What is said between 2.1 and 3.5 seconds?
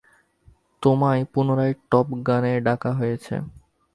গান-এ ডাকা হয়েছে।